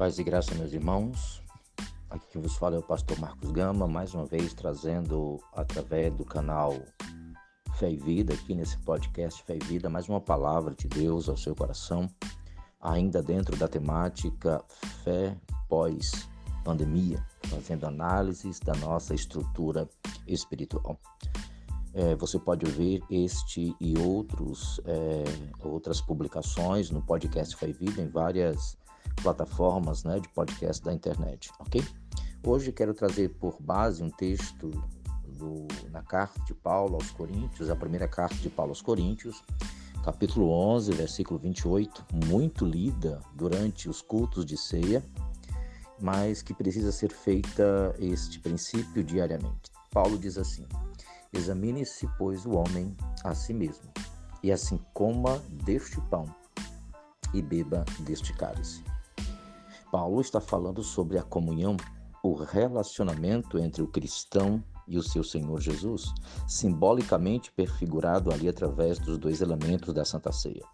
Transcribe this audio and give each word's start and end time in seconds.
Paz 0.00 0.18
e 0.18 0.24
graça, 0.24 0.54
meus 0.54 0.72
irmãos. 0.72 1.42
Aqui 2.08 2.26
que 2.28 2.38
vos 2.38 2.56
fala 2.56 2.74
é 2.74 2.78
o 2.78 2.82
pastor 2.82 3.20
Marcos 3.20 3.50
Gama, 3.50 3.86
mais 3.86 4.14
uma 4.14 4.24
vez 4.24 4.54
trazendo 4.54 5.38
através 5.52 6.10
do 6.14 6.24
canal 6.24 6.72
Fé 7.74 7.90
e 7.90 7.98
Vida, 7.98 8.32
aqui 8.32 8.54
nesse 8.54 8.78
podcast 8.78 9.42
Fé 9.42 9.56
e 9.56 9.64
Vida, 9.66 9.90
mais 9.90 10.08
uma 10.08 10.18
palavra 10.18 10.74
de 10.74 10.88
Deus 10.88 11.28
ao 11.28 11.36
seu 11.36 11.54
coração, 11.54 12.08
ainda 12.80 13.22
dentro 13.22 13.54
da 13.58 13.68
temática 13.68 14.64
Fé 15.04 15.36
pós-pandemia, 15.68 17.22
fazendo 17.42 17.84
análises 17.84 18.58
da 18.58 18.72
nossa 18.76 19.14
estrutura 19.14 19.86
espiritual. 20.26 20.98
É, 21.92 22.14
você 22.16 22.38
pode 22.38 22.64
ouvir 22.64 23.02
este 23.10 23.76
e 23.78 23.98
outros, 23.98 24.80
é, 24.86 25.24
outras 25.62 26.00
publicações 26.00 26.88
no 26.88 27.02
podcast 27.02 27.54
Fé 27.54 27.68
e 27.68 27.74
Vida 27.74 28.00
em 28.00 28.08
várias 28.08 28.80
plataformas 29.22 30.04
né, 30.04 30.18
de 30.18 30.28
podcast 30.30 30.84
da 30.84 30.92
internet, 30.92 31.50
ok? 31.58 31.82
Hoje 32.44 32.72
quero 32.72 32.94
trazer 32.94 33.28
por 33.38 33.56
base 33.60 34.02
um 34.02 34.10
texto 34.10 34.70
do, 35.26 35.66
na 35.90 36.02
carta 36.02 36.42
de 36.44 36.54
Paulo 36.54 36.94
aos 36.94 37.10
Coríntios, 37.10 37.70
a 37.70 37.76
primeira 37.76 38.08
carta 38.08 38.36
de 38.36 38.48
Paulo 38.48 38.70
aos 38.70 38.80
Coríntios, 38.82 39.42
capítulo 40.04 40.50
11, 40.50 40.92
versículo 40.92 41.38
28, 41.38 42.06
muito 42.26 42.64
lida 42.64 43.20
durante 43.34 43.88
os 43.88 44.00
cultos 44.00 44.44
de 44.46 44.56
ceia, 44.56 45.04
mas 46.00 46.40
que 46.40 46.54
precisa 46.54 46.90
ser 46.90 47.12
feita 47.12 47.94
este 47.98 48.38
princípio 48.40 49.04
diariamente. 49.04 49.70
Paulo 49.92 50.18
diz 50.18 50.38
assim: 50.38 50.66
Examine-se, 51.32 52.08
pois, 52.18 52.46
o 52.46 52.52
homem 52.52 52.96
a 53.22 53.34
si 53.34 53.52
mesmo, 53.52 53.90
e 54.42 54.50
assim 54.50 54.80
coma 54.94 55.38
deste 55.64 56.00
pão 56.02 56.24
e 57.34 57.42
beba 57.42 57.84
deste 58.00 58.32
cálice. 58.32 58.82
Paulo 59.90 60.20
está 60.20 60.40
falando 60.40 60.82
sobre 60.82 61.18
a 61.18 61.22
comunhão, 61.22 61.76
o 62.22 62.34
relacionamento 62.34 63.58
entre 63.58 63.82
o 63.82 63.88
cristão 63.88 64.62
e 64.86 64.96
o 64.96 65.02
seu 65.02 65.24
Senhor 65.24 65.60
Jesus, 65.60 66.12
simbolicamente 66.46 67.50
perfigurado 67.52 68.32
ali 68.32 68.48
através 68.48 68.98
dos 68.98 69.18
dois 69.18 69.40
elementos 69.40 69.92
da 69.92 70.04
Santa 70.04 70.32
Ceia. 70.32 70.64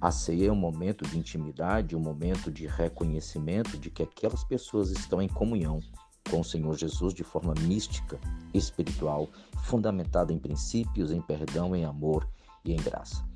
A 0.00 0.10
ceia 0.10 0.48
é 0.48 0.52
um 0.52 0.56
momento 0.56 1.06
de 1.06 1.18
intimidade, 1.18 1.96
um 1.96 2.00
momento 2.00 2.50
de 2.50 2.66
reconhecimento 2.66 3.78
de 3.78 3.90
que 3.90 4.02
aquelas 4.02 4.44
pessoas 4.44 4.90
estão 4.90 5.20
em 5.20 5.28
comunhão 5.28 5.80
com 6.30 6.40
o 6.40 6.44
Senhor 6.44 6.76
Jesus 6.76 7.12
de 7.12 7.24
forma 7.24 7.54
mística, 7.62 8.18
espiritual, 8.54 9.28
fundamentada 9.64 10.32
em 10.32 10.38
princípios, 10.38 11.10
em 11.10 11.20
perdão, 11.20 11.74
em 11.74 11.84
amor 11.84 12.28
e 12.64 12.72
em 12.72 12.76
graça. 12.76 13.31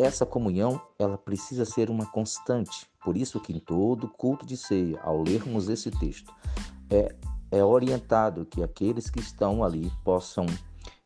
Essa 0.00 0.24
comunhão, 0.24 0.80
ela 0.96 1.18
precisa 1.18 1.64
ser 1.64 1.90
uma 1.90 2.06
constante. 2.06 2.88
Por 3.02 3.16
isso 3.16 3.40
que 3.40 3.52
em 3.52 3.58
todo 3.58 4.06
culto 4.06 4.46
de 4.46 4.56
ceia, 4.56 5.00
ao 5.02 5.20
lermos 5.20 5.68
esse 5.68 5.90
texto, 5.90 6.32
é, 6.88 7.16
é 7.50 7.64
orientado 7.64 8.46
que 8.46 8.62
aqueles 8.62 9.10
que 9.10 9.18
estão 9.18 9.64
ali 9.64 9.90
possam 10.04 10.46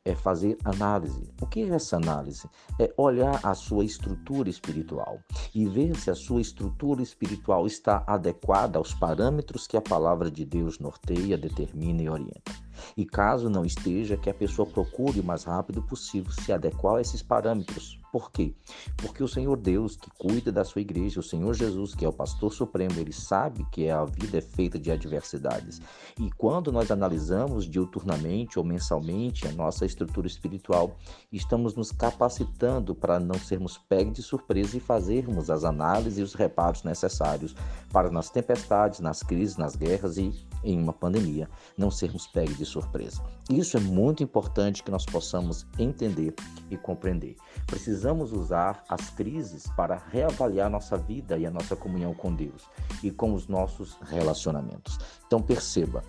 é 0.04 0.14
fazer 0.14 0.58
análise. 0.64 1.32
O 1.40 1.46
que 1.46 1.62
é 1.62 1.68
essa 1.68 1.96
análise? 1.96 2.48
É 2.78 2.92
olhar 2.96 3.40
a 3.42 3.54
sua 3.54 3.84
estrutura 3.84 4.50
espiritual 4.50 5.20
e 5.54 5.64
ver 5.66 5.96
se 5.96 6.10
a 6.10 6.14
sua 6.14 6.40
estrutura 6.40 7.02
espiritual 7.02 7.66
está 7.66 8.02
adequada 8.06 8.78
aos 8.78 8.92
parâmetros 8.92 9.66
que 9.66 9.76
a 9.76 9.80
palavra 9.80 10.30
de 10.30 10.44
Deus 10.44 10.78
norteia, 10.78 11.38
determina 11.38 12.02
e 12.02 12.08
orienta. 12.08 12.52
E 12.96 13.06
caso 13.06 13.48
não 13.48 13.64
esteja, 13.64 14.16
que 14.16 14.28
a 14.28 14.34
pessoa 14.34 14.66
procure 14.66 15.20
o 15.20 15.24
mais 15.24 15.44
rápido 15.44 15.82
possível 15.82 16.32
se 16.32 16.52
adequar 16.52 16.96
a 16.96 17.00
esses 17.00 17.22
parâmetros. 17.22 18.01
Por 18.12 18.30
quê? 18.30 18.54
Porque 18.98 19.24
o 19.24 19.26
Senhor 19.26 19.56
Deus, 19.56 19.96
que 19.96 20.10
cuida 20.10 20.52
da 20.52 20.66
sua 20.66 20.82
igreja, 20.82 21.18
o 21.18 21.22
Senhor 21.22 21.54
Jesus, 21.54 21.94
que 21.94 22.04
é 22.04 22.08
o 22.08 22.12
pastor 22.12 22.52
supremo, 22.52 23.00
ele 23.00 23.10
sabe 23.10 23.66
que 23.72 23.88
a 23.88 24.04
vida 24.04 24.36
é 24.36 24.42
feita 24.42 24.78
de 24.78 24.90
adversidades. 24.90 25.80
E 26.20 26.30
quando 26.32 26.70
nós 26.70 26.90
analisamos 26.90 27.64
diuturnamente 27.64 28.58
ou 28.58 28.64
mensalmente 28.66 29.48
a 29.48 29.52
nossa 29.52 29.86
estrutura 29.86 30.26
espiritual, 30.26 30.94
estamos 31.32 31.74
nos 31.74 31.90
capacitando 31.90 32.94
para 32.94 33.18
não 33.18 33.36
sermos 33.36 33.78
pegos 33.78 34.12
de 34.12 34.22
surpresa 34.22 34.76
e 34.76 34.80
fazermos 34.80 35.48
as 35.48 35.64
análises 35.64 36.18
e 36.18 36.22
os 36.22 36.34
reparos 36.34 36.82
necessários 36.82 37.56
para 37.90 38.10
nas 38.10 38.28
tempestades, 38.28 39.00
nas 39.00 39.22
crises, 39.22 39.56
nas 39.56 39.74
guerras 39.74 40.18
e 40.18 40.34
em 40.62 40.80
uma 40.80 40.92
pandemia, 40.92 41.48
não 41.78 41.90
sermos 41.90 42.26
pegos 42.26 42.58
de 42.58 42.66
surpresa. 42.66 43.22
Isso 43.50 43.76
é 43.76 43.80
muito 43.80 44.22
importante 44.22 44.82
que 44.82 44.90
nós 44.90 45.06
possamos 45.06 45.66
entender 45.78 46.34
e 46.70 46.76
compreender. 46.76 47.36
Precisamos 47.66 48.01
usar 48.10 48.82
as 48.88 49.10
crises 49.10 49.66
para 49.76 50.02
reavaliar 50.10 50.70
nossa 50.70 50.96
vida 50.96 51.36
e 51.38 51.46
a 51.46 51.50
nossa 51.50 51.76
comunhão 51.76 52.14
com 52.14 52.34
Deus 52.34 52.68
e 53.02 53.10
com 53.10 53.34
os 53.34 53.46
nossos 53.48 53.98
relacionamentos. 54.02 54.98
Então 55.26 55.40
perceba, 55.40 56.02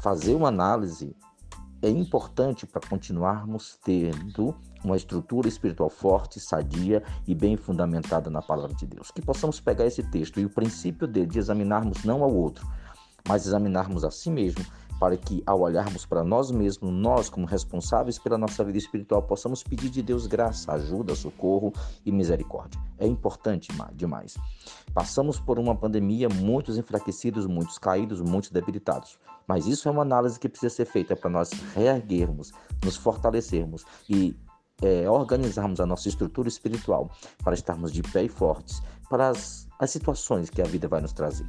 fazer 0.00 0.34
uma 0.34 0.48
análise 0.48 1.16
é 1.82 1.90
importante 1.90 2.64
para 2.64 2.80
continuarmos 2.88 3.76
tendo 3.84 4.54
uma 4.84 4.96
estrutura 4.96 5.48
espiritual 5.48 5.90
forte, 5.90 6.38
sadia 6.38 7.02
e 7.26 7.34
bem 7.34 7.56
fundamentada 7.56 8.30
na 8.30 8.40
palavra 8.40 8.74
de 8.74 8.86
Deus. 8.86 9.10
Que 9.10 9.20
possamos 9.20 9.60
pegar 9.60 9.84
esse 9.84 10.02
texto 10.04 10.38
e 10.38 10.44
o 10.44 10.50
princípio 10.50 11.08
dele 11.08 11.26
de 11.26 11.40
examinarmos 11.40 12.04
não 12.04 12.22
ao 12.22 12.32
outro, 12.32 12.66
mas 13.26 13.46
examinarmos 13.46 14.04
a 14.04 14.10
si 14.10 14.30
mesmo, 14.30 14.64
para 15.02 15.16
que, 15.16 15.42
ao 15.44 15.62
olharmos 15.62 16.06
para 16.06 16.22
nós 16.22 16.52
mesmos, 16.52 16.92
nós, 16.92 17.28
como 17.28 17.44
responsáveis 17.44 18.20
pela 18.20 18.38
nossa 18.38 18.62
vida 18.62 18.78
espiritual, 18.78 19.20
possamos 19.20 19.60
pedir 19.60 19.90
de 19.90 20.00
Deus 20.00 20.28
graça, 20.28 20.70
ajuda, 20.74 21.12
socorro 21.16 21.72
e 22.06 22.12
misericórdia. 22.12 22.80
É 22.96 23.04
importante 23.04 23.72
demais. 23.94 24.38
Passamos 24.94 25.40
por 25.40 25.58
uma 25.58 25.74
pandemia, 25.74 26.28
muitos 26.28 26.78
enfraquecidos, 26.78 27.46
muitos 27.48 27.78
caídos, 27.78 28.20
muitos 28.20 28.52
debilitados. 28.52 29.18
Mas 29.44 29.66
isso 29.66 29.88
é 29.88 29.90
uma 29.90 30.02
análise 30.02 30.38
que 30.38 30.48
precisa 30.48 30.72
ser 30.72 30.84
feita 30.84 31.16
para 31.16 31.28
nós 31.28 31.50
reerguermos, 31.74 32.52
nos 32.84 32.94
fortalecermos 32.96 33.84
e 34.08 34.36
é, 34.80 35.10
organizarmos 35.10 35.80
a 35.80 35.86
nossa 35.86 36.08
estrutura 36.08 36.46
espiritual 36.46 37.10
para 37.42 37.54
estarmos 37.54 37.90
de 37.90 38.02
pé 38.04 38.22
e 38.22 38.28
fortes 38.28 38.80
para 39.12 39.28
as, 39.28 39.68
as 39.82 39.90
situações 39.90 40.48
que 40.48 40.62
a 40.62 40.64
vida 40.64 40.86
vai 40.86 41.00
nos 41.00 41.12
trazer. 41.12 41.44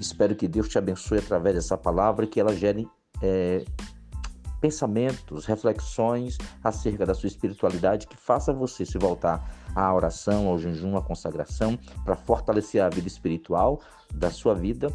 Espero 0.00 0.36
que 0.36 0.46
Deus 0.46 0.68
te 0.68 0.78
abençoe 0.78 1.18
através 1.18 1.56
dessa 1.56 1.76
palavra 1.76 2.24
e 2.24 2.28
que 2.28 2.38
ela 2.38 2.54
gere 2.54 2.88
é, 3.20 3.64
pensamentos, 4.60 5.44
reflexões 5.44 6.38
acerca 6.62 7.04
da 7.04 7.14
sua 7.14 7.26
espiritualidade 7.26 8.06
que 8.06 8.16
faça 8.16 8.52
você 8.52 8.86
se 8.86 8.96
voltar 8.96 9.44
à 9.74 9.92
oração, 9.92 10.46
ao 10.46 10.56
jejum, 10.56 10.96
à 10.96 11.02
consagração, 11.02 11.76
para 12.04 12.14
fortalecer 12.14 12.80
a 12.80 12.88
vida 12.88 13.08
espiritual 13.08 13.80
da 14.14 14.30
sua 14.30 14.54
vida 14.54 14.94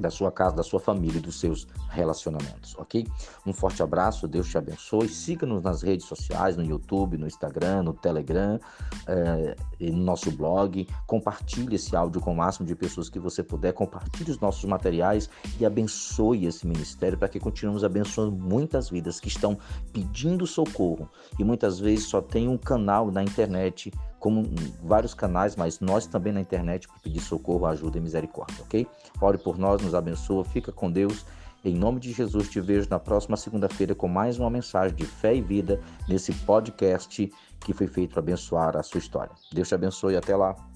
da 0.00 0.10
sua 0.10 0.32
casa, 0.32 0.56
da 0.56 0.62
sua 0.62 0.80
família 0.80 1.18
e 1.18 1.20
dos 1.20 1.38
seus 1.38 1.66
relacionamentos, 1.90 2.74
ok? 2.78 3.06
Um 3.46 3.52
forte 3.52 3.82
abraço, 3.82 4.26
Deus 4.26 4.48
te 4.48 4.56
abençoe. 4.56 5.08
Siga-nos 5.08 5.62
nas 5.62 5.82
redes 5.82 6.06
sociais, 6.06 6.56
no 6.56 6.64
YouTube, 6.64 7.18
no 7.18 7.26
Instagram, 7.26 7.82
no 7.82 7.92
Telegram 7.92 8.58
é, 9.06 9.56
e 9.78 9.90
no 9.90 10.02
nosso 10.02 10.30
blog. 10.30 10.86
Compartilhe 11.06 11.76
esse 11.76 11.94
áudio 11.94 12.20
com 12.20 12.32
o 12.32 12.36
máximo 12.36 12.66
de 12.66 12.74
pessoas 12.74 13.08
que 13.08 13.18
você 13.18 13.42
puder. 13.42 13.72
Compartilhe 13.72 14.30
os 14.30 14.38
nossos 14.40 14.64
materiais 14.64 15.28
e 15.58 15.66
abençoe 15.66 16.46
esse 16.46 16.66
ministério 16.66 17.18
para 17.18 17.28
que 17.28 17.38
continuemos 17.38 17.84
abençoando 17.84 18.32
muitas 18.32 18.88
vidas 18.88 19.20
que 19.20 19.28
estão 19.28 19.58
pedindo 19.92 20.46
socorro 20.46 21.08
e 21.38 21.44
muitas 21.44 21.78
vezes 21.78 22.06
só 22.06 22.20
tem 22.20 22.48
um 22.48 22.56
canal 22.56 23.10
na 23.10 23.22
internet 23.22 23.92
como 24.20 24.44
vários 24.82 25.14
canais, 25.14 25.56
mas 25.56 25.80
nós 25.80 26.06
também 26.06 26.32
na 26.32 26.40
internet 26.40 26.86
para 26.86 26.98
pedir 26.98 27.20
socorro, 27.20 27.66
ajuda 27.66 27.98
e 27.98 28.00
misericórdia, 28.00 28.62
ok? 28.62 28.86
Ore 29.20 29.38
por 29.38 29.58
nós, 29.58 29.82
nos 29.82 29.94
abençoa, 29.94 30.44
fica 30.44 30.70
com 30.70 30.92
Deus. 30.92 31.24
Em 31.64 31.74
nome 31.74 31.98
de 31.98 32.12
Jesus, 32.12 32.48
te 32.48 32.60
vejo 32.60 32.88
na 32.88 32.98
próxima 32.98 33.36
segunda-feira 33.36 33.94
com 33.94 34.06
mais 34.06 34.38
uma 34.38 34.48
mensagem 34.48 34.94
de 34.94 35.04
fé 35.04 35.34
e 35.34 35.40
vida 35.40 35.80
nesse 36.06 36.32
podcast 36.32 37.30
que 37.60 37.72
foi 37.72 37.86
feito 37.86 38.12
para 38.12 38.20
abençoar 38.20 38.76
a 38.76 38.82
sua 38.82 38.98
história. 38.98 39.32
Deus 39.52 39.68
te 39.68 39.74
abençoe 39.74 40.14
e 40.14 40.16
até 40.16 40.36
lá. 40.36 40.69